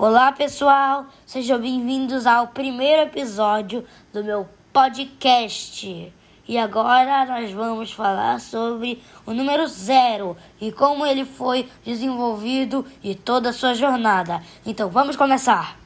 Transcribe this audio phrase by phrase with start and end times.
[0.00, 1.06] Olá, pessoal!
[1.26, 6.14] Sejam bem-vindos ao primeiro episódio do meu podcast.
[6.46, 13.12] E agora nós vamos falar sobre o número zero e como ele foi desenvolvido e
[13.12, 14.40] toda a sua jornada.
[14.64, 15.76] Então vamos começar!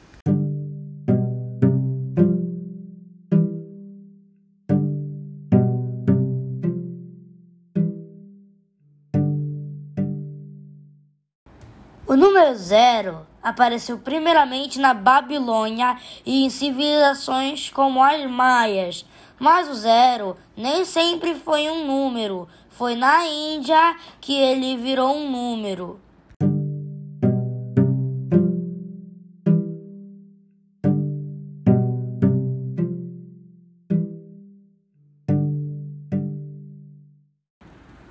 [12.05, 19.05] O número zero apareceu primeiramente na Babilônia e em civilizações como as maias.
[19.37, 22.47] Mas o zero nem sempre foi um número.
[22.69, 25.99] Foi na Índia que ele virou um número.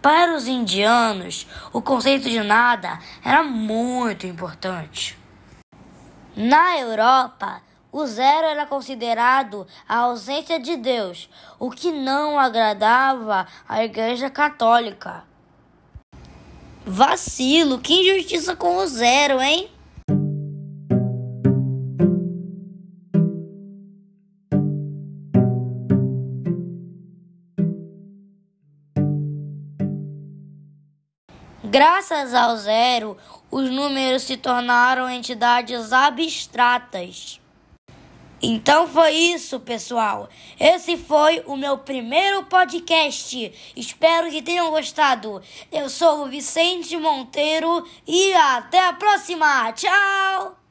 [0.02, 5.21] Para os indianos, o conceito de nada era muito importante.
[6.36, 7.60] Na Europa,
[7.90, 15.24] o zero era considerado a ausência de Deus, o que não agradava à Igreja Católica.
[16.84, 19.70] Vacilo, que injustiça com o zero, hein?
[31.64, 33.16] Graças ao zero,
[33.48, 37.40] os números se tornaram entidades abstratas.
[38.42, 40.28] Então foi isso, pessoal.
[40.58, 43.52] Esse foi o meu primeiro podcast.
[43.76, 45.40] Espero que tenham gostado.
[45.70, 49.72] Eu sou o Vicente Monteiro e até a próxima.
[49.72, 50.61] Tchau!